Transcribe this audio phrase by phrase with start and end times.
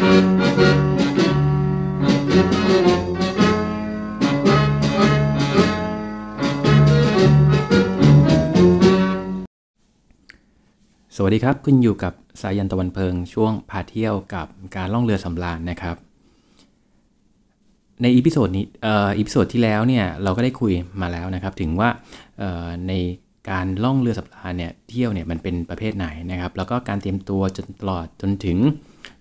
[0.00, 0.08] สวัส
[11.34, 15.96] ดีครับ คุณอยู่กับสายันตะวันเพิง ช่วงพาเที่ยวกับการล่องเรือสำราญนะครับ
[18.02, 21.88] ใน episode นี้เอ่อ episode ที่แล้วเนี่ยเราก็ได้คุยมาแล้วนะครับ ถึงว่า
[22.38, 22.92] เอ่อใน
[23.50, 28.58] การล่องเรือสำราญเนี่ยเที่ยวเนี่ยมันเป็นประเภทไหนนะครับ แล้วก็การเตรียมตัวจนตลอดจนถึง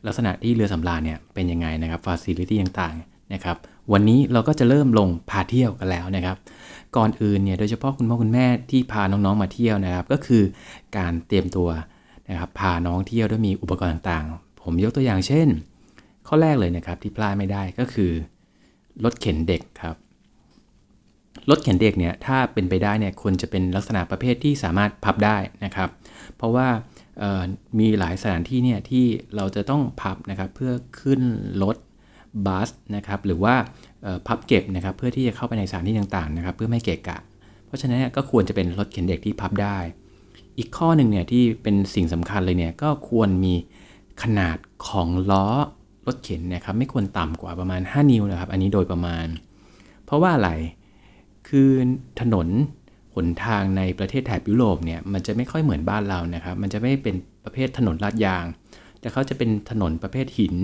[0.06, 3.58] ลักษณะที่เรือสำราญเนี่ยเป็นยังไงนะครับฟาซิลิตี้ต่างๆนะครับ
[3.94, 6.38] วันนี้เราก็จะเริ่มลงพาเที่ยวกันแล้วนะครับ
[6.98, 10.44] ก่อนอื่นเนี่ยโดยเฉพาะคุณพ่อคุณแม่ที่พาน้องๆมาเที่ยวนะครับ ก็คือ
[10.98, 11.70] การเตรียมตัว
[12.30, 15.48] นะครับพาน้องเที่ยวด้วยมีอุปกรณ์ต่างๆ ผมยกตัวอย่างเช่น
[16.28, 18.12] ข้อแรกเลยนะครับที่พลาดไม่ได้ก็คือ
[19.04, 19.96] รถเข็นเด็กครับ
[21.50, 25.90] รถเข็นเด็กเนี่ยถ้าเป็นไปได้เนี่ยควรจะเป็นลักษณะประเภทที่สามารถพับได้นะครับ
[26.36, 26.68] เพราะว่า
[27.80, 29.06] มีหลายสถานที่เนี่ยที่
[29.36, 31.22] เราจะต้องพับนะครับเพื่อขึ้น
[31.64, 31.78] รถ
[32.46, 33.56] บัสนะครับหรือว่า
[34.28, 37.18] พับเก็บนะครับเพื่อที่จะเข้าไปในสถานที่ต่างๆนะครับเพื่อไม่เกะกะ
[37.66, 39.78] เพราะฉะนั้นก็ควรจะเป็นรถเข็นเด็กที่พับได้
[40.58, 43.54] อีกข้อหนึ่งเนี่ยที่เป็นสิ่งสำคัญเลยเนี่ยก็ควรมี
[44.24, 45.48] ขนาดของล้อ
[46.08, 49.26] รถเข็นนะครับไม่ควรต่ำกว่าประมาณ 5 นิ้วนะครับอันนี้โดยประมาณ
[50.06, 50.52] เพราะว่าอะไร
[51.50, 51.70] คือ
[52.20, 52.48] ถนน
[53.24, 58.46] นทางในประเทศแถบยุโรปเนี่ยมันจะไม่ค่อยเหมือนบ้านเรานะครับ มันจะไม่เป็นประเภทถนนลาดยาง
[59.00, 60.56] แต่เขาจะเป็นถนนประเภทหิน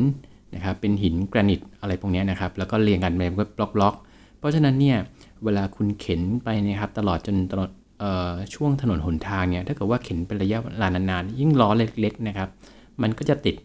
[0.56, 4.97] นะครับเป็นหินแกรนิตอะไรพวกนี้นะครับ แล้วก็เรียงกันเป็นบล็อกๆ เพราะฉะนั้นเนี่ย
[5.44, 12.50] เวลาคุณเข็นไปนะครับตลอดจนตลอดเอ่อช่วงถนนหนทางเนี่ยถ้าเกิดว่าเข็นเป็นระยะเวลานานๆยิ่งล้อเล็กๆนะครับ
[13.02, 13.56] มันก็จะติด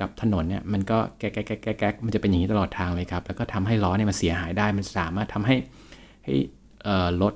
[0.00, 5.56] กับถนนเนี่ยมันก็แก๊กแก๊กแก๊กแก๊กมันจะเป็นอย่างนี้ตลอดทางเลยครับ แล้วก็ทำให้ล้อเนี่ยมันเสียหายได้มันสามารถทำให้
[6.24, 6.34] ให้
[7.22, 7.34] รถ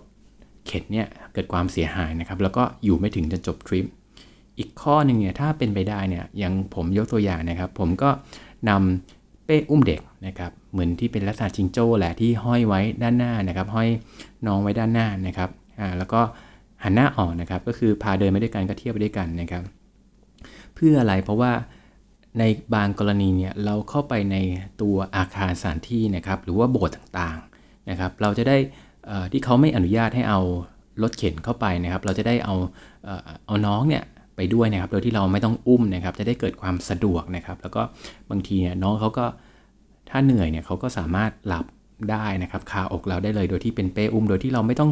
[0.67, 3.87] เข็นเนี่ยเกิดความเสียหายนะครับ แล้วก็อยู่ไม่ถึงจนจบทริป
[4.59, 8.11] อีกข้อหนึ่งเนี่ยถ้าเป็นไปได้เนี่ยอย่างผมยกตัวอย่างนะครับ ผมก็
[8.69, 13.89] นำเป้อุ้มเด็กนะครับ เหมือนที่เป็นลักษณะจิงโจ้แหละที่ห้อยไว้ด้านหน้านะครับ ห้อย
[14.47, 15.51] น้องไว้ด้านหน้านะครับ
[15.81, 16.21] อ่าแล้วก็
[16.85, 19.63] หันหน้าออกนะครับ ก็คือพาเดินไปด้วยกันก็เที่ยวไปด้วยกันนะครับ
[20.75, 21.53] เพื่ออะไรเพราะว่า
[22.39, 22.43] ใน
[22.75, 24.37] บางกรณีเนี่ยเราเข้าไปใน
[24.83, 28.57] ตัวอาคารสถานที่นะครับ หรือว่าโบสถ์ต่างๆนะครับ เราจะได้
[29.33, 30.41] ที่เขาไม่อนุญาตให้เอา
[31.03, 32.55] รถเข็นเข้าไปนะครับ เราจะได้เอา
[33.47, 34.03] เอาน้องเนี่ย
[34.37, 37.83] ไปด้วยนะครับ โดยที่เราไม่ต้องอุ้มนะครับ จะได้เกิดความสะดวกนะครับ แล้วก็
[38.31, 39.27] บางทีเนี่ยน้องเขาก็
[40.11, 41.67] ถ้าเหนื่อยเนี่ยเขาก็สามารถหลับ
[42.11, 44.91] ได้นะครับคาอกเราได้เลยโดยที่เป็นเป้อุ้ม โดยที่เราไม่ต้อง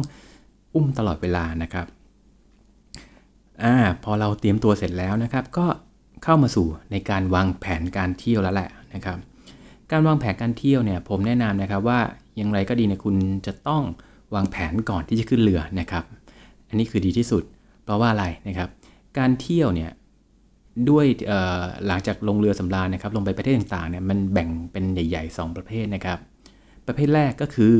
[0.75, 1.85] อุ้มตลอดเวลานะครับ
[3.63, 5.65] อ่าพอเราเตรียมตัวเสร็จแล้วนะครับ ก็
[6.23, 9.17] เข้ามาสู่ในการวางแผนการเที่ยวแล้วแหละนะครับ
[9.91, 11.99] การวางแผนการเที่ยวเนี่ยผมแนะนำนะครับว่า
[12.37, 13.15] อย่างไรก็ดีเนี่ยคุณ
[13.47, 13.83] จะต้อง
[14.35, 16.03] วางแผนก่อนที่จะขึ้นเรือนะครับ
[16.69, 17.43] อันนี้คือดีที่สุด
[17.83, 18.69] เพราะว่าอะไรนะครับ
[19.17, 19.91] การเที่ยวเนี่ย
[20.89, 21.05] ด้วย
[21.87, 26.17] หลังจากลงเรือสำราญนะครับ ลงไปประเทศต่างๆเนี่ยมันแบ่งเป็นใหญ่ ๆ 2 ประเภทนะครับ
[26.87, 27.75] ประเภทแรกก็คือ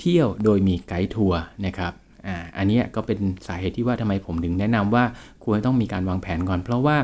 [0.00, 1.92] เที่ยวโดยมีไกด์ทัวร์นะครับ
[2.26, 5.04] อ่าอันนี้ก็เป็นสาเหตุที่ว่าทำไมผมถึงแนะนำว่า
[5.44, 6.96] ควรต้องมีการวางแผนก่อน เพราะว่า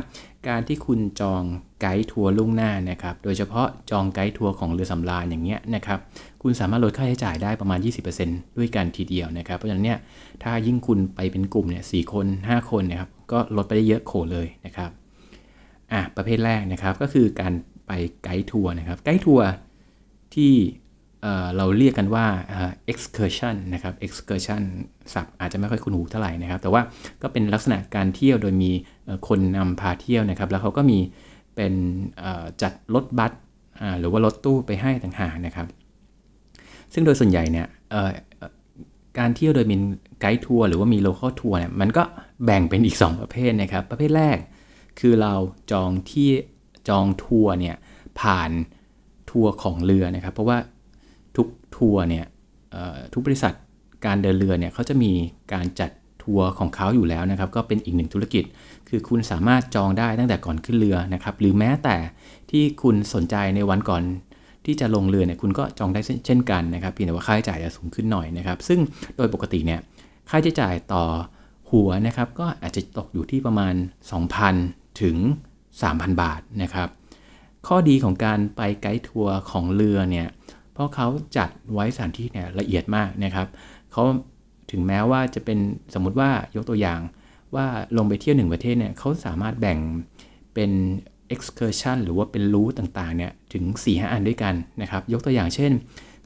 [0.48, 1.42] การที่คุณจอง
[1.80, 5.98] ไกด์ทัวร์ล่วงหน้านะครับ โดยเฉพาะจองไกด์ทัวร์ของเรือสำราญอย่างเงี้ยนะครับ
[6.42, 7.78] คุณสามารถลดค่าใช้จ่ายได้ประมาณ
[8.18, 9.98] 20%ด้วยกันทีเดียวนะครับ เพราะฉะนั้นเนี่ย
[10.42, 14.90] ถ้ายิ่งคุณไปเป็นกลุ่มเนี่ยสคน 5 คนนะครับ ก็ลดไปได้เยอะโขเลยนะครับ
[15.92, 17.52] อะ ประเภทแรกนะครับ ก็คือการ
[17.86, 17.92] ไป
[18.22, 19.46] ไกด์ทัวร์นะครับ ไกด์ทัวร์
[20.34, 20.52] ที่
[21.56, 22.26] เราเรียกกันว่า
[22.92, 24.62] excursion นะครับ excursion
[25.14, 26.82] ศัพท์อาจจะไม่ค่อยคุ้นหูเท่าไหร่นะครับ แต่ว่า
[27.22, 28.70] ก็เป็นลักษณะการเที่ยวโดยมี
[29.28, 30.98] คนนำพาเที่ยวนะครับ แล้วเขาก็มี
[31.56, 31.72] เป็น
[32.62, 33.32] จัดรถบัส
[34.00, 35.66] หรือว่ารถตู้ไปให้ต่างหากนะครับ
[36.92, 37.66] ซึ่งโดยส่วนใหญ่เนี่ย
[39.18, 39.76] การเที่ยวโดยมี
[40.20, 42.02] ไกด์ทัวร์หรือว่ามี local tour เนี่ยมันก็
[42.44, 44.38] แบ่งเป็นอีก 2 ประเภทนะครับ ประเภทแรก
[45.00, 45.34] คือเรา
[45.72, 46.28] จองที่
[46.88, 47.76] จองทัวร์เนี่ย
[48.20, 48.50] ผ่าน
[49.30, 50.58] ทัวร์ของเรือนะครับ เพราะว่า
[51.36, 51.46] ทุก
[51.76, 52.24] ทัวร์เนี่ย
[53.12, 53.52] ทุกบริษัท
[54.06, 55.12] การเดินเรือเนี่ยเขาจะมี
[55.52, 55.90] การจัด
[56.24, 58.44] ทัวร์ของเขาอยู่แล้วนะครับ ก็เป็นอีกหนึ่งธุรกิจ
[58.88, 61.96] คือคุณสามารถจองได้ตั้งแต่ก่อนขึ้นเรือนะครับ หรือแม้แต่
[62.50, 64.02] ที่คุณสนใจในวันก่อน
[64.66, 68.80] ที่จะลงเรือเนี่ยคุณก็จองได้เช่นเช่นกันนะครับเพียงแต่ว่าค่าใช้จ่ายจะสูงขึ้นหน่อยนะครับ ซึ่ง
[69.16, 69.80] โดยปกติเนี่ย
[70.30, 71.04] ค่าใช้จ่ายต่อ
[71.70, 73.74] หัวนะครับ ก็อาจจะตกอยู่ที่ประมาณ
[74.36, 75.16] 2,000 ถึง
[75.70, 76.88] 3,000 บาทนะครับ
[77.66, 80.26] ข้อดีของการไปไกด์ทัวร์ของเรือเนี่ย
[80.72, 83.46] เพราะเขาจัดไว้สถานที่เนี่ยละเอียดมากนะครับ
[83.92, 84.02] เขา
[84.70, 85.58] ถึงแม้ว่าจะเป็น
[85.94, 87.00] สมมุติว่ายกตัวอย่าง
[87.54, 89.78] ว่าลงไปเที่ยวหนึ่งประเทศเนี่ยเขาสามารถแบ่ง
[90.54, 90.70] เป็น
[91.34, 95.72] excursion หรือว่าเป็นรูทต่างๆเนี่ยถึง 4-5 อันด้วยกันนะครับยกตัวอย่างเช่น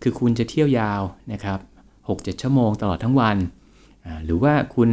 [0.02, 1.02] คือคุณจะเที่ยวยาว
[1.32, 1.58] นะครับ
[1.98, 3.36] 6-7 ชั่วโมงตลอดทั้งวัน
[4.24, 4.90] หรือว่าคุณ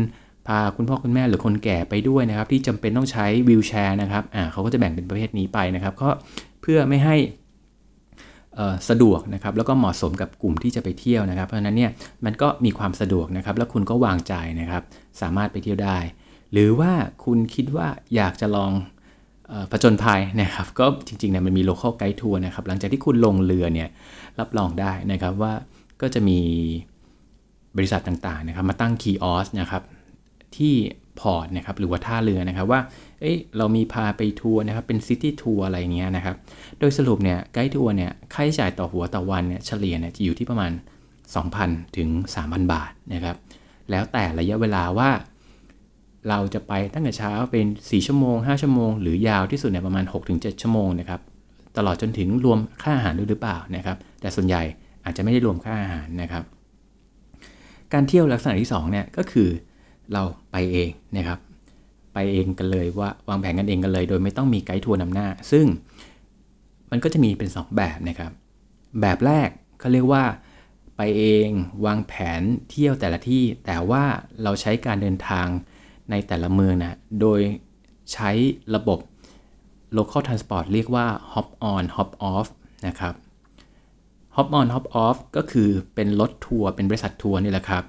[0.47, 6.09] พาคุณพ่อคุณแม่หรือคนแก่ไปด้วยนะครับ ที่จำเป็นต้องใช้วีลแชร์นะครับอ่าเขาก็จะแบ่งเป็นประเภทนี้ไปนะครับก็
[6.61, 7.15] เพื่อไม่ให้
[8.89, 11.91] สะดวกนะครับแล้วก็เหมาะสมกับกลุ่มที่จะไปเที่ยวนะครับ เพราะฉะนั้นเนี่ย
[12.25, 14.83] มันก็มีความสะดวกนะครับ แล้วคุณก็วางใจนะครับ
[15.21, 15.97] สามารถไปเที่ยวได้
[16.51, 16.91] หรือว่า
[17.25, 18.71] คุณคิดว่าอยากจะลอง
[19.71, 23.89] ผจญภัยนะครับ ก็จริงๆเนี่ยมันมี local guide tour นะครับ หลังจากที่คุณลงเรือเนี่ย
[24.39, 25.53] รับรองได้นะครับว่า
[26.01, 26.39] ก็จะมี
[27.77, 29.83] บริษัทต่างๆนะครับ มาตั้ง kiosk นะครับ
[30.57, 30.75] ที่
[31.19, 32.81] port นะครับหรือว่าท่าเรือนะครับว่า
[33.19, 36.35] เอ้ยเรามีพาไปทัวร์นะครับเป็น city tour อะไรเงี้ยนะครับ
[36.79, 40.71] โดยสรุปเนี่ยไกด์ทัวร์เนี่ยค่าใช้จ่ายต่อหัวต่อวันเนี่ยเฉลี่ยเนี่ยจะอยู่ที่ประมาณ
[41.33, 42.09] 2,000 ถึง
[42.41, 43.35] 3,000 บาทนะครับ
[43.89, 45.09] แล้วแต่ระยะเวลาว่า
[46.29, 51.21] เราจะไปตั้งแต่เช้าเป็น 4 ชั่วโมง 5 ชั่วโมง หรือยาวที่สุดเนี่ยประมาณ 6-7 ชั่วโมงนะครับ
[51.77, 54.63] ตลอดจนถึงรวมค่าอาหารด้วยหรือเปล่านะครับแต่ส่วนใหญ่
[55.05, 56.43] อาจจะไม่ได้รวมค่าอาหารนะครับ
[57.93, 59.49] การเที่ยวลักษณะที่2เนี่ยก็คือ
[60.13, 61.39] เราไปเองนะครับ
[62.13, 65.65] ไปเองกันเลยว่าวางแผนกันเองกันเลย โดยไม่ต้องมีไกด์ทัวร์นำหน้า ซึ่ง
[66.91, 68.31] มันก็จะมีเป็น 2 แบบนะครับ
[69.01, 69.49] แบบแรก
[69.79, 70.23] เขาเรียกว่า
[70.97, 71.47] ไปเอง
[71.85, 74.03] วางแผนเที่ยวแต่ละที่ แต่ว่า
[74.43, 75.47] เราใช้การเดินทาง
[76.09, 77.39] ในแต่ละเมืองนะโดย
[78.13, 78.31] ใช้
[78.75, 78.99] ระบบ
[79.97, 82.47] local transport เรียกว่า hop on hop off
[82.87, 83.13] นะครับ
[84.35, 87.83] hop on hop off ก็คือเป็นรถทัวร์เป็นบริษัททัวร์นี่แหละครับ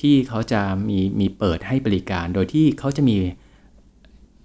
[0.00, 3.16] ที่เขาจะมีมีเปิดให้บริการ โดยที่เขาจะมี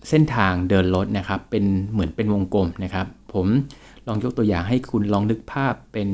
[0.09, 3.47] เส้นทางเดินรถนะครับ เป็นเหมือนเป็นวงกลมนะครับ ผม
[4.07, 6.09] ลองยกตัวอย่างให้คุณลองนึกภาพเป็น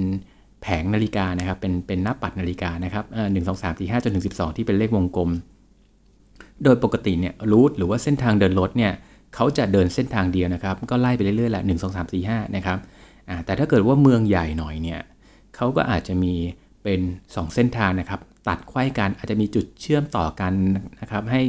[0.62, 5.30] แผงนาฬิกานะครับ เป็นเป็นหน้าปัดนาฬิกานะครับหนึ่งสองสามสี่ห้าจนถึงสิบสองที่เป็นเลขวงกลม
[6.64, 8.92] โดยปกติเนี่ยรูทหรือว่าเส้นทางเดินรถเนี่ย
[9.36, 12.78] เขาจะเดินเส้นทางเดียวนะครับ ก็ไล่ไปเรื่อยๆแหละหนึ่งสองสามสี่ห้านะครับ
[13.46, 15.00] แต่ถ้าเกิดว่าเมืองใหญ่หน่อยเนี่ย
[15.56, 16.34] เขาก็อาจจะมี
[16.84, 20.54] เป็น 2 เส้นทางนะครับ ตัดไขว้กันอาจจะมีจุดเชื่อมต่อกัน
[21.02, 21.42] นะครับให้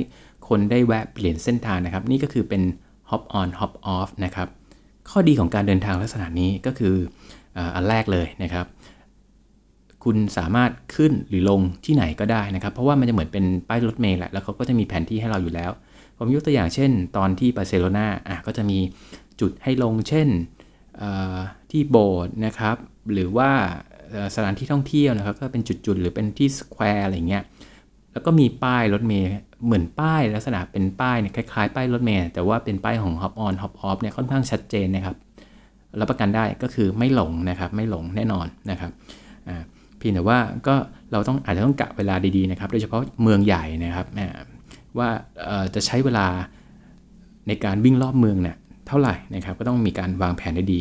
[0.49, 2.63] คนได้แวะเปลี่ยนเส้นทางนะครับ นี่ก็คือเป็น
[3.11, 4.49] hop on hop off นะครับ
[5.11, 6.95] ข้อดีของการเดินทางลักษณะนี้ก็คือ
[7.75, 8.67] อันแรกเลยนะครับ
[10.05, 15.71] คุณสามารถขึ้นหรือลงที่ไหนก็ได้นะครับ เพราะว่ามันจะเหมือนเป็นป้ายรถเมล์แหละแล้วเขาก็จะมีแผนที่ให้เราอยู่แล้ว
[16.17, 18.79] ผมยกตัวอย่างเช่น ตอนที่บาร์เซโลนาอะก็จะมี
[19.41, 20.29] จุดให้ลงเช่น
[21.71, 22.77] ที่โบสถ์นะครับ
[23.13, 23.51] หรือว่า
[24.35, 27.43] สถานที่ท่องเที่ยวนะครับก็เป็นจุดๆ หรือเป็นที่ square อะไรเงี้ย
[28.13, 29.29] แล้วก็มีป้ายรถเมล์
[29.65, 35.17] เหมือนป้ายลักษณะเป็นป้ายเนี่ยคล้ายๆ ป้ายรถเมล์แต่ว่าเป็นป้ายของ Hop on Hop off เนี่ยค่อนข้างชัดเจนนะครับ
[36.01, 38.91] รับประกันได้ก็คือไม่หลงนะครับไม่หลงแน่นอนนะครับ
[39.99, 40.75] เพียงแต่ว่าก็
[41.13, 44.07] เราต้องอาจจะต้องกะเวลาดีๆนะครับโดยเฉพาะเมืองใหญ่นะครับ
[44.99, 45.09] ว่า
[45.75, 46.27] จะใช้เวลา
[47.49, 48.57] ในการวิ่งรอบเมืองเนี่ย
[48.89, 50.81] เท่าไหร่นะครับก็ต้องมีการวางแผนได้ดี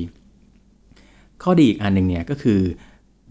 [1.43, 2.59] ข้อดีอีกอันหนึ่งเนี่ยก็คือ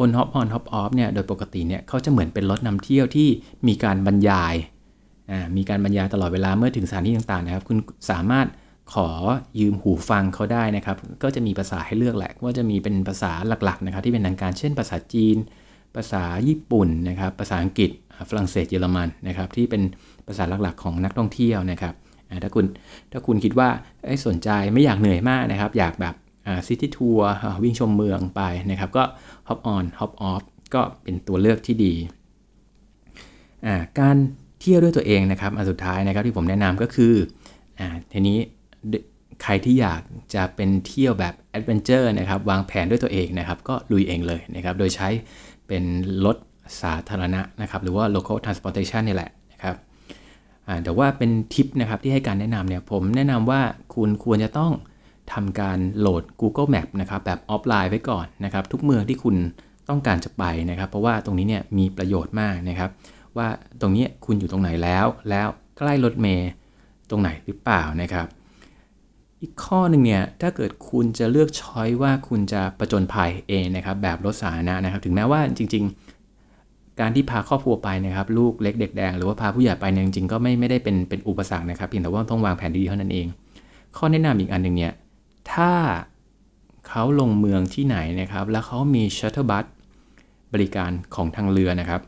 [0.01, 3.29] บน Hop on Hop off เนี่ยโดยปกติเนี่ยเขาจะเหมือนเป็นรถนำเที่ยวที่
[3.69, 4.55] มีการบรรยาย
[5.57, 7.79] มีการบรรยายตลอดเวลาเมื่อถึงสถานที่ต่างๆนะครับ คุณ
[8.11, 8.47] สามารถ
[8.95, 9.09] ขอ
[9.61, 13.33] ยืมหูฟังเขาได้นะครับ ก็จะมีภาษาให้เลือกแหละว่าจะมีเป็นภาษา
[13.65, 15.37] หลักๆนะครับที่เป็นทางการเช่นภาษาจีน
[15.97, 17.91] ภาษาญี่ปุ่นนะครับภาษาอังกฤษ
[18.31, 19.83] ฝรั่งเศสเยอรมันนะครับที่เป็น
[20.27, 21.95] ภาษาหลักๆ ของนักท่องเที่ยวนะครับ
[22.43, 22.65] ถ้าคุณ
[23.13, 23.69] ถ้าคุณคิดว่า
[24.27, 26.15] สนใจไม่อยากเหนื่อยมากนะครับ อยากแบบ
[26.67, 27.31] ซิตี้ทัวร์
[27.63, 29.05] วิ่งชมเมืองไปนะครับ ก็
[29.49, 30.43] hop on hop off
[30.75, 31.95] ก็เป็นตัวเลือกที่ดี
[34.01, 34.17] การ
[34.61, 37.15] เที่ยวด้วยตัวเองนะครับอันสุดท้ายนะครับที่ผมแนะนำก็คือ
[37.79, 37.81] อ่ะ
[38.13, 38.39] ทีนี้
[39.43, 40.03] ใครที่อยาก
[40.35, 45.09] จะเป็นเที่ยวแบบ adventure นะครับวางแผนด้วยตัวเองนะครับ ก็ลุยเองเลยนะครับ โดยใช้
[45.67, 45.83] เป็น
[46.25, 46.37] รถ
[46.83, 49.77] สาธารณะนะครับ หรือว่า local transportation นี่แหละนะครับ
[50.85, 53.61] แต่ว่าเป็นทิปนะครับที่ให้การแนะนำเนี่ยผมแนะนำว่า
[53.95, 54.73] คุณควรจะต้อง
[55.35, 59.37] ทำการโหลด Google Map นะครับแบบออฟไลน์ไว้ก่อนนะครับทุกเมืองที่คุณ
[59.89, 62.91] ต้องการจะไปนะครับ เพราะว่าตรงนี้เนี่ยมีประโยชน์มากนะครับ
[63.37, 63.49] ว่า
[63.81, 66.51] ตรงนี้คุณอยู่ตรงไหนแล้ว แล้วใกล้รถเมย์
[67.11, 68.27] ตรงไหนหรือเปล่านะครับ
[69.43, 75.85] อีกข้อหนึ่งเนี่ยถ้าเกิดคุณจะเลือกช้อยว่าคุณจะประจนภัยเองนะครับ แบบรถสาธารณะนะครับ ถึงแม้ว่าจริง
[76.39, 83.27] ๆ การที่พาครอบครัวไปนะครับ ลูกเล็กเด็กแดงหรือว่าพาผู้ใหญ่ไปเนี่ยจริงๆก็ไม่ไม่ได้เป็นเป็นอุปสรรคนะครับเพียงแต่ว่าต้องวางแผนดีเท่านั้นเอง
[83.97, 84.93] ข้อแนะนำอีกอันหนึ่งเนี่ย
[85.53, 85.73] ถ้า
[86.89, 89.65] เขาลงเมืองที่ไหนนะครับ แล้วเขามี shuttle bus
[90.55, 92.01] บริการของทางเรือนะครับ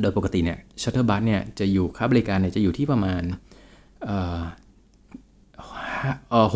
[0.00, 3.22] โดยปกติเนี่ย shuttle bus เนี่ยจะอยู่ค่าบริการเนี่ยจะอยู่ที่ประมาณ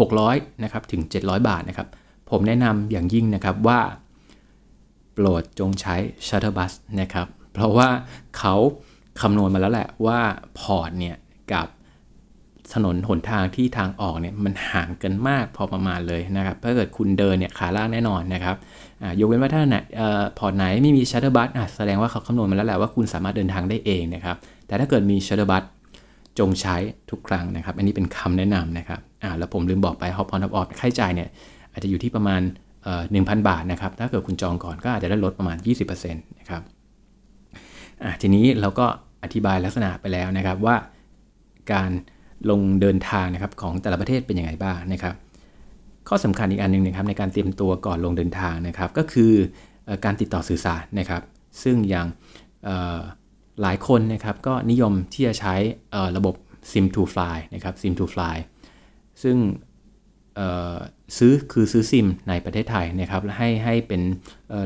[0.00, 1.88] หกร้อยนะครับถึง 700 บาทนะครับ
[2.31, 3.81] ผมแนะนำอย่างยิ่งนะครับว่า
[5.12, 5.95] โปรดจงใช้
[6.28, 7.88] shuttle bus นะครับ เพราะว่า
[8.38, 8.55] เขา
[9.21, 10.21] คำนวณมาแล้วแหละว่า
[10.59, 11.17] port เนี่ย
[11.53, 11.69] กับ
[12.75, 18.56] ถนนหนทางที่ทางออกเนี่ยมันห่างกันมากพอประมาณเลยนะครับถ้าเกิดคุณเดินเนี่ยขาลากแน่นอนนะครับ
[19.20, 19.76] ยกเว้นว่าถ้าไหน
[20.38, 25.62] port ไหนไม่มี shuttle bus แสดงว่าเขาคำนวณมาแล้วแหละว่าคุณสามารถเดินทางได้เองนะครับแต่ถ้าเกิดมี shuttle bus
[26.38, 26.76] จงใช้
[27.11, 31.28] ทุกครั้งนะครับ อันนี้เป็นคำแนะนำนะครับอ่าแล้วผมลืมบอกไป hop on hop off ค่าใช้จ่ายเนี่ย
[31.73, 32.40] อาจจะอยู่ที่ประมาณ
[33.12, 35.56] หนึ่งพันบาทนะครับ ถ้าเกิดคุณจองก่อนก็อาจจะได้ลดประมาณ
[35.87, 36.62] 20%นะครับ
[38.02, 38.87] อ่าทีนี้เราก็
[39.23, 40.76] อธิบายลักษณะไปแล้วนะครับว่า
[41.73, 41.90] การ
[42.50, 45.14] ลงเดินทางนะครับของแต่ละประเทศเป็นยังไงบ้างนะครับ
[46.09, 49.33] ข้อสำคัญอีกอันหนึ่งนะครับในการเตรียมตัวก่อนลงเดินทางนะครับ ก็คือ
[50.05, 51.23] การติดต่อสื่อสารนะครับ
[51.62, 52.07] ซึ่งอย่าง
[53.62, 55.55] หลายคนนะครับก็นิยมที่จะใช้
[56.16, 56.35] ระบบ
[56.73, 58.37] SIM to Fly นะครับ SIM to Fly
[59.23, 59.37] ซึ่ง
[61.19, 64.02] ซื้อคือซื้อซิมในประเทศไทยนะครับให้ให้เป็น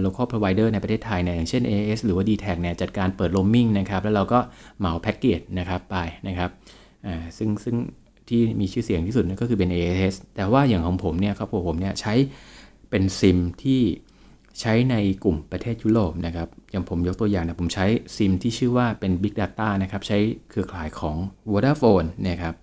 [0.04, 4.38] local provider ในประเทศไทยเนี่ยอย่างเช่น AS หรือว่า d t แทเนี่ยจัดการเปิด roaming นะครับ แล้วเราก็
[4.78, 5.96] เหมาแพ็กเกจนะครับไป
[6.28, 6.50] นะครับ
[7.38, 7.76] ซึ่งซึ่ง
[8.28, 12.14] ที่มีชื่อเสียงที่สุดก็คือเป็น AS แต่ว่าอย่างของผมเนี่ยครับผมเนี่ยใช้
[12.90, 13.80] เป็นซิมที่
[14.60, 20.18] ใช้ในกลุ่มประเทศยุโรปนะครับ อย่างผมยกตัวอย่างนะผมใช้ซิมที่ชื่อว่าเป็น Big Data นะครับ ใช้
[20.50, 21.16] เครือข่ายของ
[21.52, 22.54] Vodafone นะครับ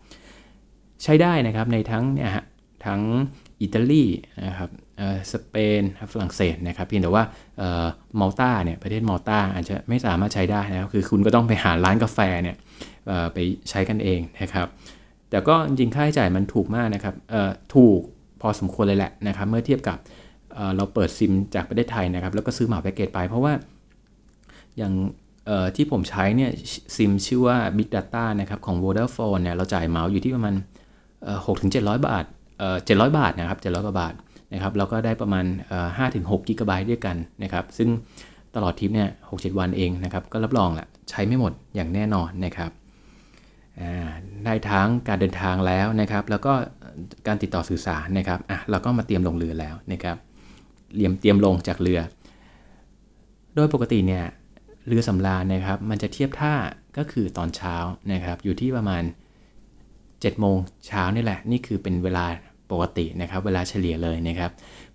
[1.03, 2.45] ใช้ได้นะครับในทั้งเนี่ยฮะ
[2.85, 3.01] ทั้ง
[3.61, 4.05] อิตาลี
[4.47, 4.69] นะครับ
[5.31, 7.23] สเปนฝรั่งเศสนะครับเพียงแต่ว่า
[8.19, 12.55] มัลตาเนี่ยประเทศมัลตาอาจจะไม่สามารถใช้ได้นะครับคือคุณก็ต้องไปหาร้านกาแฟเนี่ย
[13.33, 13.37] ไป
[13.69, 14.67] ใช้กันเองนะครับ
[15.29, 17.15] แต่ก็จริงค่าใช้จ่ายมันถูกมากนะครับ
[17.75, 17.99] ถูก
[18.41, 19.97] พอสมควรเลยแหละนะครับเมื่อเทียบกับ
[20.75, 23.53] เราเปิดซิมจากประเทศไทยนะครับ แล้วก็ซื้อเหมาแพ็กเกจไป เพราะว่า
[24.77, 24.93] อย่าง
[25.75, 26.51] ที่ผมใช้เนี่ย
[26.95, 30.55] ซิมชื่อว่า Big Data นะครับของ Vodafone เนี่ยเราจ่ายเหมาอยู่ที่ประมาณ
[31.35, 32.25] 6-700บาท
[32.85, 34.13] เจ็ดร้อยบาทนะครับเจ็ดร้อยกว่าบาท
[34.53, 35.45] นะครับแล้วก็ได้ประมาณ
[35.97, 37.89] ห้าถึงหกกิกะไบต์ด้วยกันนะครับ ซึ่ง
[38.55, 42.71] ตลอดทริปเนี่ยหกเจ็ดวันเองนะครับ ก็รับรองแหละใช้ไม่หมดอย่างแน่นอนนะครับ
[44.45, 46.53] ได้ทั้งการเดินทางแล้วนะครับ แล้วก็
[47.27, 50.17] การติดต่อสื่อสารนะครับอะเราก็มาเตรียมลงเรือแล้วนะครับ
[50.95, 51.99] เตรียมเตรียมลงจากเรือ
[53.55, 54.25] โดยปกติเนี่ย
[54.87, 56.53] เรือสำราญนะครับ มันจะเทียบท่า
[56.97, 57.75] ก็คือตอนเช้า
[58.11, 59.03] นะครับ อยู่ที่ประมาณ
[59.77, 60.57] 7โมง
[60.87, 62.25] เช้านี่แหละ นี่คือเป็นเวลา
[62.71, 64.51] ปกตินะครับ เวลาเฉลี่ยเลยนะครับ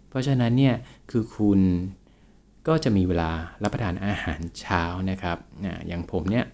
[0.08, 0.74] เพราะฉะนั้นเนี่ย
[1.10, 1.60] คือคุณ
[2.68, 3.30] ก็จะมีเวลา
[3.62, 5.38] รับประทานอาหารเช้านะครับ
[5.88, 6.44] อย่างผมเนี่ย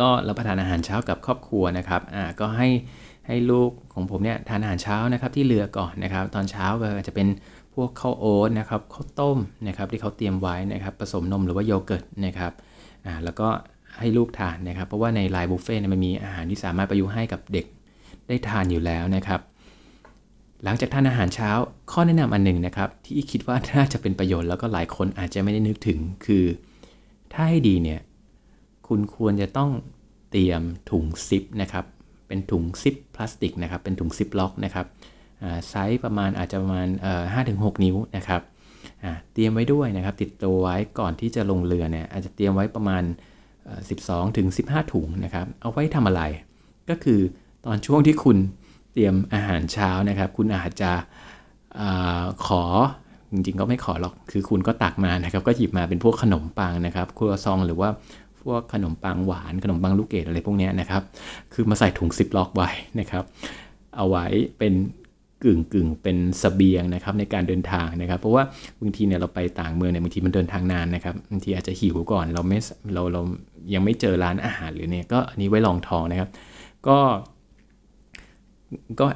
[0.00, 2.68] ก็รับประทานอาหารเช้ากับครอบครัวนะครับอ่าก็ให้
[3.26, 7.28] ให้ลูกของผมเนี่ยทานอาหารเช้านะครับที่เรือก่อนนะครับ ตอนเช้าก็จะเป็น
[7.74, 12.52] พวกข้าวโอ๊ตนะครับข้าวต้มนะครับที่เขาเตรียมไว้นะครับผสมนมหรือว่าโยเกิร์ตนะครับ
[13.06, 13.48] อ่าแล้วก็
[13.98, 17.66] ให้ลูกทานนะครับ เพราะว่าในไลน์บุฟเฟ่ต์มันมีอาหารที่สามารถประยุกต์ให้กับเด็ก
[18.28, 19.40] ได้ทานอยู่แล้วนะครับ
[20.64, 21.50] หลังจากทานอาหารเช้า
[21.92, 26.44] ข้อแนะนำอันหนึ่งนะครับ ที่คิดว่าน่าจะเป็นประโยชน์แล้วก็หลายคนอาจจะไม่ได้นึกถึงคือ
[27.32, 28.00] ถ้าให้ดีเนี่ย
[28.88, 29.70] คุณควรจะต้อง
[30.30, 31.84] เตรียมถุงซิปนะครับ
[32.28, 34.86] เป็นถุงซิปพลาสติกนะครับ เป็นถุงซิปล็อกนะครับ
[35.68, 36.88] ไซส์ประมาณอาจจะประมาณ
[37.32, 38.42] ห้าถึงหนิ้วนะครับ
[39.32, 43.02] เตรียมไว้ด้วยนะครับ ติดตัวไว้ก่อนที่จะลงเรือเนี่ยอาจจะเตรียมไว้ประมาณ
[43.68, 46.22] 12ถึง15 ถุงนะครับ เอาไว้ทำอะไร
[46.90, 47.20] ก็คือ
[47.66, 48.36] ตอนช่วงที่คุณ
[48.92, 50.92] เตรียมอาหารเช้านะครับ คุณอาจจะ
[51.80, 51.82] อ
[52.46, 52.64] ขอ
[53.32, 57.88] จริงๆก็ไม่ขอหรอกคือคุณก็ตักมานะครับ ก็หยิบมาเป็นพวกขนมปังนะครับครัวซองหรือว่า
[58.44, 61.02] พวกขนมปังหวานขนมปังลูกเกดอะไรพวกนี้นะครับ
[61.52, 62.68] คือมาใส่ถุงซิปล็อกไว้
[63.00, 63.24] นะครับ
[63.96, 64.26] เอาไว้
[64.58, 64.74] เป็น
[65.44, 68.42] กึ่งกึ่งเป็นสเสบียงนะครับในการเดินทางนะครับ เพราะว่า
[68.80, 72.58] บางทีเนี่ยเราไปต่างเมืองเนี่ยบางทีมันเดินทางนานนะครับบางทีอาจจะหิวก่อนเราไม่
[72.94, 73.22] เราเรา
[73.74, 76.28] ยังไม่เจอร้านอาหารหรือเนี่ยก็อันนี้ไว้ลองทองนะครับ
[76.88, 76.98] ก็
[79.00, 79.06] ก็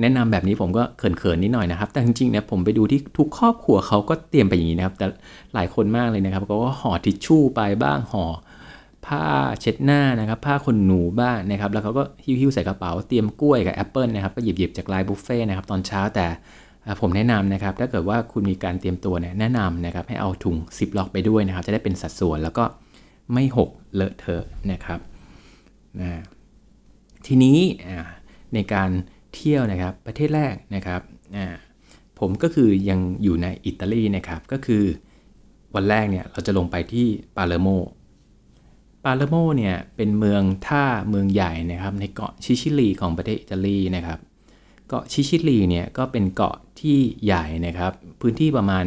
[0.00, 5.06] แนะนำแบบนี้ผมก็เขินๆนิดหน่อยนะครับ แต่จริงๆเนี่ยผมไปดูที่ทุกครอบครัวเขาก็เตรียมไปอย่างนี้นะครับ แต่
[5.54, 8.24] หลายคนมากเลยนะครับก็ห่อทิชชู่ไปบ้างห่อ
[9.06, 9.24] ผ้า
[9.60, 16.26] เช็ดหน้านะครับ ผ้าขนหนูบ้างนะครับ แล้วเขาก็หิ้วๆใส่กระเป๋าเตรียมกล้วยกับแอปเปิลนะครับก็หยิบๆจากไลน์บุฟเฟ่ต์นะครับตอนเช้าแต่
[17.00, 22.64] ผมแนะนำนะครับ ถ้าเกิดว่าคุณมีการเตรียมตัวเนี่ยแนะนำนะครับ ให้เอาถุงซิปล็อกไปด้วยนะครับ จะได้เป็นสัดส่วนแล้วก็
[23.32, 25.00] ไม่หกเลอะเทอะนะครับ
[26.00, 26.08] นะ
[27.26, 27.58] ทีนี้
[28.54, 28.90] ในการ
[29.34, 31.00] เที่ยวนะครับ ประเทศแรกนะครับ
[32.18, 34.84] ผมก็คือยังอยู่ในอิตาลีนะครับ ก็คือ
[35.74, 37.06] วันแรกเนี่ยเราจะลงไปที่
[37.36, 37.68] ปาเลโม
[39.04, 44.18] ปาเลโมเนี่ยเป็นเมืองท่าเมืองใหญ่นะครับ ในเกาะซิซิลีของประเทศอิตาลีนะครับ
[44.88, 48.84] เกาะซิซิลีเนี่ยก็เป็นเกาะที่ใหญ่นะครับ พื้นที่ประมาณ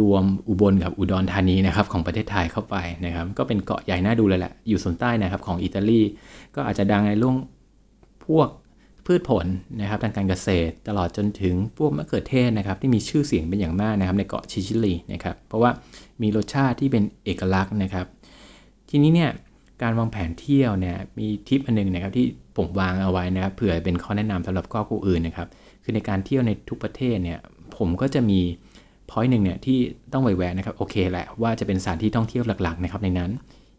[0.00, 6.00] รวมอุบลกับอุดรธานีนะครับของประเทศไทยเข้าไปนะครับ ก็เป็นเกาะใหญ่น่าดูเลยแหละอยู่ส่วนใต้นะครับของอิตาลี
[6.54, 7.36] ก็อาจจะดังในเรื่อง
[8.26, 8.48] พวก
[9.06, 9.46] พืชผล
[9.80, 15.70] นะครับทางการเกษตร ตลอดจนถึงพวกมะเขือเทศนะครับที่มีชื่อเสียงเป็นอย่างมากนะครับในเกาะซิซิลีนะครับเพราะว่า
[16.22, 18.06] มีรสชาติที่เป็นเอกลักษณ์นะครับ
[18.90, 19.30] ทีนี้เนี่ย
[19.82, 25.48] การวางแผนเที่ยวเนี่ยมีทิปอันนึงนะครับที่ผมวางเอาไว้นะครับเผื่อเป็นข้อแนะนำสำหรับข้อคู่อื่นนะครับ
[25.82, 27.38] คือในการเที่ยวในทุกประเทศเนี่ย
[27.76, 28.40] ผมก็จะมี
[29.10, 29.78] พอยต์หนึ่งเนี่ยที่
[30.12, 33.30] ต้องไวแวะนะครับโอเคแหละว่าจะเป็นสถานที่ท่องเที่ยวหลักๆนะครับในนั้น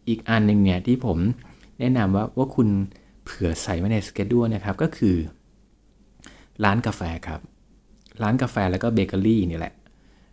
[0.09, 1.17] อีกอันหนึ่งเนี่ยที่ผม
[1.79, 2.67] แนะนำว่าว่าคุณ
[3.33, 5.15] ผื่อใส่ไว้ในสเกจด้วยนะครับก็คือ
[6.63, 7.39] ร้านกาแฟครับ
[8.23, 9.73] ร้านกาแฟแล้วก็เบเกอรี่นี่แหละ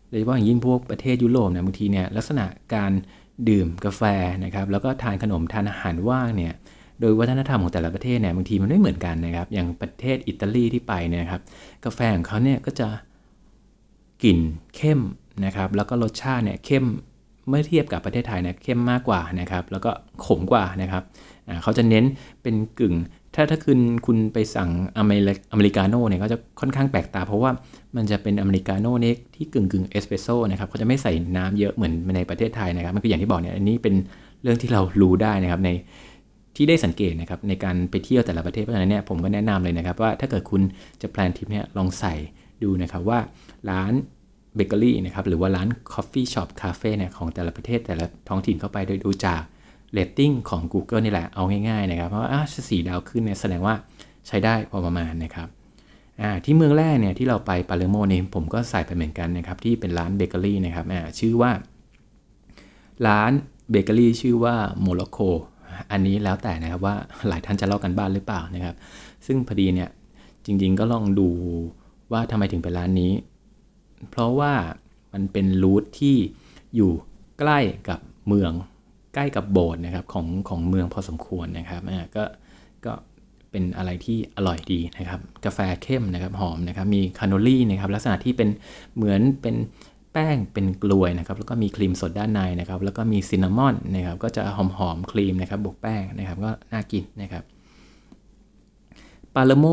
[0.09, 2.93] โดยเฉพาะอย่างยิ่งพวกประเทศยุโรปเนี่ยบางทีเนี่ยลักษณะการ
[3.49, 4.03] ดื่มกาแฟ
[4.45, 6.53] นะครับ แล้วก็ทานขนมทานอาหารว่างเนี่ย
[7.01, 11.43] โดยวัฒนธรรมของแต่ละประเทศเนี่ยบางทีมันไม่เหมือนกันนะครับ อย่างประเทศอิตาลีที่ไปเนี่ยครับ
[11.85, 12.89] กาแฟของเขาเนี่ยก็จะ
[14.25, 14.39] กลิ่น
[14.77, 15.01] เข้ม
[15.45, 16.87] นะครับ แล้วก็รสชาติเนี่ยเข้ม
[17.49, 19.91] เมื่อเทียบกับประเทศไทยเนี่ยเข้มมากกว่านะครับ แล้วก็
[20.25, 21.03] ขมกว่านะครับ
[21.63, 22.05] เขาจะเน้น
[22.43, 22.95] เป็นกึ่ง
[23.35, 27.51] ถ้าถ้าคุณคุณไปสั่งอเมริอเมริกาโน่เนี่ยก็จะค่อนข้างแปลกตา เพราะว่า
[27.97, 33.95] มันจะเป็นอเมริกาโน่เนี่ยที่กึ่งกึ่งเอสเปรสโซ่นะครับเขาจะไม่ใส่น้ำเยอะเหมือนในประเทศไทยนะครับมันคืออย่างที่บอกเนี่ยอันนี้เป็น
[34.43, 35.71] เรื่องที่เรารู้ได้นะครับใน
[36.57, 40.63] ที่ได้สังเกตนะครับในการไปเที่ยวแต่ละประเทศเพราะฉะนั้นเนี่ยผมก็แนะนำเลยนะครับว่าถ้าเกิดคุณ
[41.03, 42.15] จะ plan ทริปเนี่ยลองใส่
[42.63, 43.19] ดูนะครับว่า
[43.71, 43.93] ร้าน
[44.55, 49.43] เบเกอรี่นะครับหรือว่าร้าน coffee shop คาเฟ่เนี่ยของแต่ละประเทศแต่ละท้องถิ่นเข้าไปโดยดูจาก
[49.93, 53.75] เรตติ้งของ Google นี่แหละ เอาง่ายๆนะครับ เพราะว่าสี่ดาวขึ้นเนี่ยแสดงว่า
[54.27, 55.49] ใช้ได้พอประมาณนะครับ
[56.45, 60.87] ที่เมืองแรกเนี่ยที่เราไปปาเลโมนี่ผมก็ใส่ไปเหมือนกันนะครับ ที่เป็นร้านเบเกอรี่นะครับ
[61.19, 61.51] ชื่อว่า
[63.07, 63.33] ร้าน
[63.71, 65.19] เบเกอรี่ชื่อว่าโมร็อกโก
[65.91, 66.95] อันนี้แล้วแต่นะครับว่า
[67.29, 68.75] หลายท่านจะเล่ากันบ้านหรือเปล่านะครับ
[69.27, 69.91] ซึ่งพอดีเนี่ย
[70.45, 71.29] จริงๆก็ลองดู
[72.13, 73.13] ว่าทำไมถึงเป็นร้านนี้
[74.11, 74.53] เพราะว่า
[75.13, 76.17] มันเป็น route ที่
[76.77, 76.93] อยู่
[77.39, 78.53] ใกล้กับเมือง
[79.15, 81.83] ใกล้กับโบสถ์นะครับของของเมืองพอสมควรนะครับ
[82.17, 82.25] ก็
[82.85, 82.93] ก็
[83.51, 88.49] เป็นอะไรที่อร่อยดีนะครับ กาแฟเข้มนะครับหอมนะครับ มี cannoli นะครับลักษณะที่เป็น
[88.97, 89.57] เหมือนเป็น
[90.13, 97.45] แป้งเป็นกรวยนะครับ แล้วก็มีครีมสดด้านในนะครับ แล้วก็มี cinnamon นะครับ ก็จะหอมหอมครีมนะครับบวกแป้งนะครับ ก็น่ากินนะครับ
[99.35, 99.67] ปาเลโม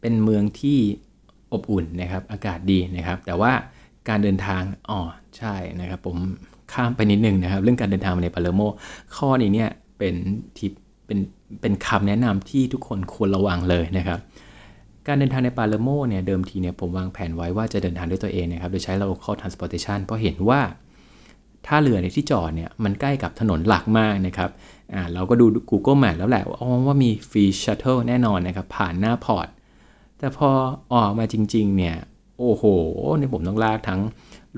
[0.00, 0.78] เป็นเมืองที่
[1.52, 3.52] อบอุ่นนะครับ อากาศดีนะครับ แต่ว่า
[4.08, 5.00] การเดินทางอ๋อ
[5.36, 6.18] ใช่นะครับ ผม
[6.72, 8.60] ข้ามไปนิดนึงนะครับ เรื่องการเดินทางในปาเลโม
[9.16, 10.14] ข้อนี้เนี่ยเป็น
[10.58, 10.72] ทิป
[11.06, 11.18] เป็น
[11.60, 14.18] เป็นคำแนะนำที่ทุกคนควรระวังเลยนะครับ
[15.06, 20.60] การเดินทางในปาเลโมเนี่ยเดิมทีเนี่ยผมวางแผนไว้ว่าจะเดินทางด้วยตัวเองนะครับ โดยใช้ local transportation เพราะเห็นว่า
[21.66, 24.50] ท่าเรือในที่จอดเนี่ยมันใกล้กับถนนหลักมากนะครับ
[24.94, 26.44] อ่าเราก็ดู Google Map แล้วแหละ
[26.86, 29.48] ว่ามี free shuttle แน่นอนนะครับ ผ่านหน้า port
[30.18, 30.48] แต่พอ
[30.94, 31.96] ออกมาจริง ๆ เนี่ย
[32.38, 32.64] โอ้โห
[33.18, 34.00] นี่ผมต้องลากทั้ง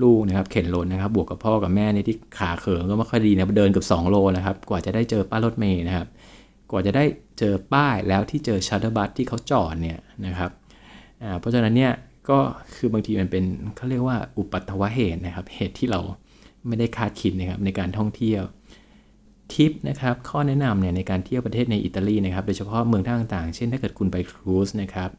[0.03, 6.07] ลูกนะครับเข็นรถนะครับ บวกกับพ่อกับแม่นี่ที่ขาแข้งก็ไม่ค่อยดีนะเดินเกือบ 2 โลนะครับ กว่าจะได้เจอป้ายรถเมย์นะครับ
[6.71, 7.03] กว่าจะได้
[7.39, 10.51] เจอป้ายแล้วที่เจอ shuttle bus ที่เขาจอดเนี่ยนะครับ
[11.39, 11.93] เพราะฉะนั้นเนี่ย
[12.29, 12.39] ก็
[12.75, 13.43] คือบางทีมันเป็น
[13.75, 15.99] เขาเรียกว่าอุบัติเหตุนะครับ เหตุที่เรา
[16.67, 18.43] ไม่ได้คาดคิดนะครับในการท่องเที่ยว
[19.53, 25.09] ทิปนะครับข้อแนะนำเนี่ยในการเที่ยวประเทศในอิตาลีนะครับโดยเฉพาะเมืองท่าต่างๆ เช่นถ้าเกิดคุณไปครูซนะครับ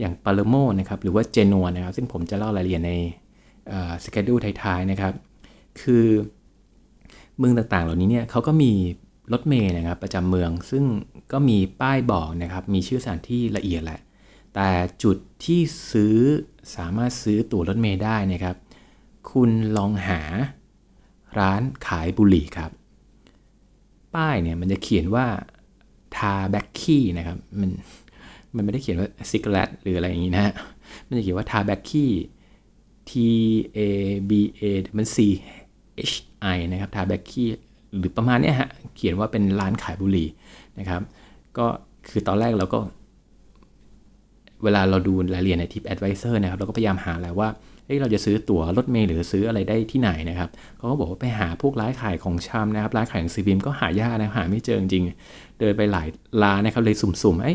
[0.00, 2.92] อย่างปาเลโมนะครับหรือว่าเจนัวนะครับ ซึ่งผมจะเล่ารายละเอียดใน
[4.04, 5.12] สเกดูท้ายๆนะครับ
[5.80, 6.06] คือ
[7.38, 8.72] เมืองต่างๆ เหล่านี้เนี่ยเขาก็มี
[9.32, 10.84] รถเมย์นะครับประจำเมือง ซึ่ง
[11.32, 14.00] ก็มีป้ายบอกนะครับ มีชื่อสถานที่ละเอียดแหละ
[14.54, 14.68] แต่
[15.02, 15.60] จุดที่
[15.92, 16.16] ซื้อ
[16.76, 18.56] สามารถซื้อตั๋วรถเมย์ได้นะครับ
[19.30, 20.20] คุณลองหา
[21.38, 22.70] ร้านขายบุหรี่ครับ
[24.14, 25.26] ป้ายเนี่ยมันจะเขียนว่า
[26.16, 27.70] tabacchi นะครับ มัน
[28.54, 30.52] มันไม่ได้เขียนว่า cigarette หรืออะไรอย่างนี้นะฮะ
[31.06, 32.06] มันจะเขียนว่า tabacchi
[33.10, 33.12] T
[33.76, 33.78] A
[34.30, 34.62] B A
[34.96, 35.16] มัน C
[36.12, 36.14] H
[36.54, 37.44] I นะครับ tabacchi
[37.96, 40.28] หรือประมาณนี้ฮะ เขียนว่าเป็นร้านขายบุหรี่
[40.78, 41.02] นะครับ
[41.58, 41.66] ก็
[42.08, 42.78] คือตอนแรกเราก็
[44.64, 47.48] เวลาเราดูรายละเอียดใน TripAdvisor นะครับ เราก็พยายามหาแหละว่า
[47.86, 55.04] เฮ้ยเราจะซื้อตั๋วรถเมล์หรือซื้ออะไรได้ที่ไหนนะครับเขาก็บอกว่าไปหาพวกร้านขายของชำนะครับ ร้านขายหนังสือพิมพ์ก็หายากนะหาไม่เจอจริง
[55.58, 56.08] เดินไปหลาย
[56.42, 57.52] ร้านนะครับเลยสุ่มๆไอ้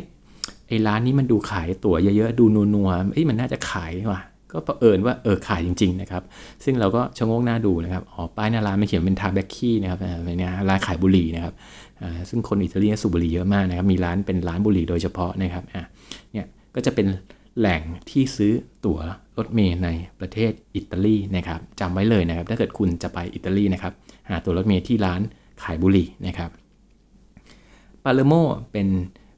[0.67, 4.21] ไอ้ร้านนี้มันดูขายตั๋วเยอะๆ ดูนัวๆเอ้ยมันน่าจะขายว่ะ
[4.53, 6.23] ก็เผอิญว่าเออขายจริง ๆ นะครับ
[6.63, 11.53] ซึ่งเราก็ชะโงกหน้าดูนะครับอ๋อป้ายหน้าร้านมันเขียนเป็น tabacchi นะครับเนี่ยร้านขายบุหรี่นะครับ
[12.29, 15.83] ซึ่งคนอิตาลีสูบบุหรี่เยอะมากนะครับ มีร้านเป็นร้านบุหรี่โดยเฉพาะนะครับอ่า
[16.31, 17.07] เนี่ยก็จะเป็น
[17.59, 18.53] แหล่งที่ซื้อ
[18.85, 18.99] ตั๋ว
[19.37, 23.93] รถเมล์ในประเทศอิตาลีนะครับจำไว้เลยนะครับ ถ้าเกิดคุณจะไปอิตาลีนะครับ
[24.29, 25.21] หาตั๋วรถเมล์ที่ร้าน
[25.63, 26.49] ขายบุหรี่นะครับ
[28.03, 28.33] ปาเลโม
[28.71, 28.87] เป็น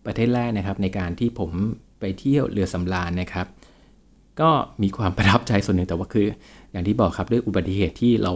[0.06, 1.52] ประเทศแรกนะครับในการที่ผม
[2.00, 3.48] ไปเที่ยวเรือสำราญนะครับ
[4.42, 4.50] ก็
[4.84, 6.28] มีความประทับใจส่วนหนึ่งแต่ว่าคือ
[6.72, 8.34] อย่างที่บอกครับด้วยอุบัติเหตุที่เรา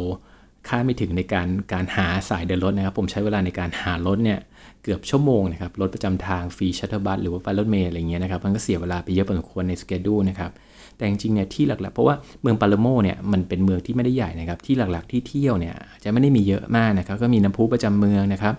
[0.68, 4.40] คาดไม่ถึงในการการหาสายเดินรถนะครับ ผมใช้เวลาในการหารถเนี่ย
[4.84, 10.52] เกือบชั่วโมงนะครับรถประจำทาง free shuttle bus หรือว่าป้ายรถเมล์อะไรเงี้ยนะครับมันก็เสียเวลาไปเยอะพอสมควรใน schedule นะครับ
[10.98, 18.56] แต่จริงๆเนี่ยที่หลักๆ เพราะว่าเมืองปาเลโมเนี่ยมันเป็นเมืองที่ไม่ได้ใหญ่นะครับที่หลักๆที่เที่ยวเนี่ยจะไม่ได้มีเยอะมากนะครับก็มีน้ำพุประจำเมืองนะครับ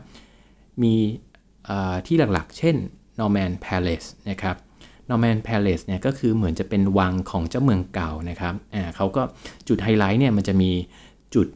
[0.83, 0.95] มี
[2.07, 2.77] ที่หลักๆ เช่น
[3.19, 4.57] Norman Palace นะครับ
[5.09, 9.23] Norman Palace เนี่ยก็คือเหมือนจะเป็นวังของเจ้าเมืองเก่านะครับอ่าเขาก็
[9.69, 10.71] จุดไฮไลท์เนี่ยมันจะมี
[11.35, 11.47] จุด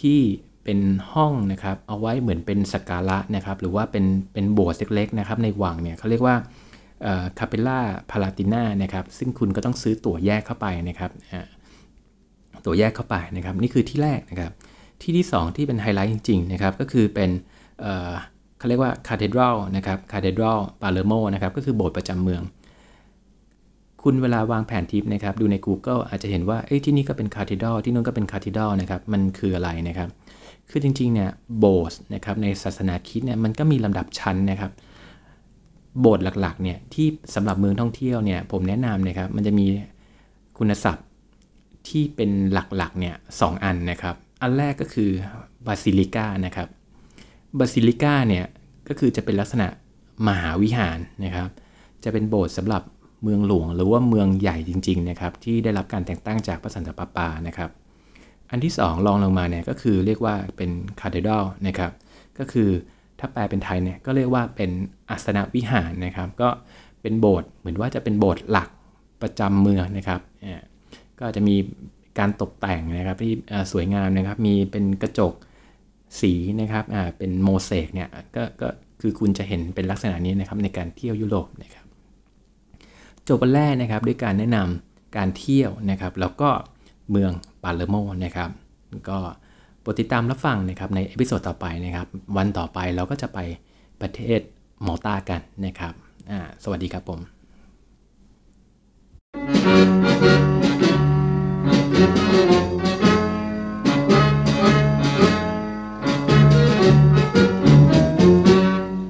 [0.00, 0.20] ที่
[0.64, 0.78] เป็น
[1.12, 6.36] ห้องนะครับ เอาไว้เหมือนเป็นสักการะนะครับ หรือว่าเป็นเป็นโบสถ์เล็กๆนะครับในวังเนี่ยเขาเรียกว่า
[7.38, 11.10] Cappella Palatina นะครับ ซึ่งคุณก็ต้องซื้อตั๋วแยกเข้าไปนะครับ
[12.64, 14.52] ตั๋วแยกเข้าไปนะครับ นี่คือที่แรกนะครับ
[15.00, 17.30] ที่ที่ 2 ที่เป็นไฮไลท์จริง ๆ นะครับ ก็คือเป็น
[18.58, 22.42] เขาเรียกว่า cathedral นะครับ cathedral ปาเลโมนะครับ ก็คือโบสถ์ประจำเมือง
[24.02, 30.08] คุณเวลาวางแผนทริปนะครับดูใน Google อาจจะเห็นว่าที่นี่ก็เป็น cathedral ที่นู่นก็เป็น cathedral นะครับมันคืออะไรนะครับ
[30.70, 34.70] คือจริงๆเนี่ยโบสถ์นะครับในศาสนาคริสต์เนี่ยมันก็มีลำดับชั้นนะครับ
[36.00, 39.66] โบสถ์หลักๆเนี่ยที่สำหรับเมืองท่องเที่ยวเนี่ยผมแนะนำนะครับมันจะมี
[40.58, 41.06] คำศัพท์
[41.88, 45.10] ที่เป็นหลักๆเนี่ยสองอันนะครับ อันแรกก็คือ
[45.66, 46.68] basilica นะครับ
[47.58, 48.44] basilica เนี่ย
[48.88, 49.66] ก็คือจะเป็นลักษณะ
[50.28, 51.48] มหาวิหารนะครับ
[52.04, 52.82] จะเป็นโบสถ์สำหรับ
[53.22, 57.70] เมืองหลวงหรือว่าเมืองใหญ่จริงๆนะครับที่ได้รับการแต่งตั้งจากพระสันตะปาปานะครับ
[58.50, 61.92] อันที่ 2 รองลงมาเนี่ยก็คือเรียกว่าเป็นคาเทดรัลนะครับ
[62.38, 62.68] ก็คือ
[63.18, 64.70] ถ้าแปลเป็นไทยเนี่ยก็เรียกว่าเป็น
[65.10, 66.48] อาสนะวิหารนะครับ ก็
[67.02, 68.68] เป็นโบสถ์เหมือนว่าจะเป็นโบสถ์หลัก
[69.22, 70.20] ประจำเมืองนะครับ
[71.20, 71.56] ก็จะมี
[72.18, 73.32] การตกแต่งนะครับที่
[73.72, 75.34] สวยงามนะครับ มีเป็นกระจก
[76.20, 78.68] สีนะครับอ่าเป็นโมเสกเนี่ยก็ก็
[79.00, 81.86] คือคุณจะเห็นเป็นลักษณะนี้นะครับในการเที่ยวยุโรปนะครับ
[83.30, 86.50] จบวันแรกนะครับด้วยการแนะนำการเที่ยวนะครับ แล้วก็
[87.10, 88.50] เมืองปาแลร์โมนะครับ
[89.08, 93.38] ก็ติดตามรับฟังนะครับใน episode ต่อไปนะครับ วันต่อไปเราก็จะไป
[94.00, 94.40] ประเทศ
[94.86, 95.92] มอลตากันนะครับ
[96.64, 97.20] สวัสดีครับผม